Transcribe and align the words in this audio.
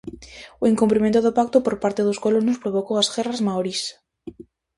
O 0.61 0.65
incumprimento 0.73 1.19
do 1.25 1.35
pacto 1.37 1.57
por 1.65 1.75
parte 1.83 2.01
dos 2.07 2.21
colonos 2.25 2.61
provocou 2.63 2.95
as 2.99 3.11
Guerras 3.13 3.39
Maorís. 3.47 3.81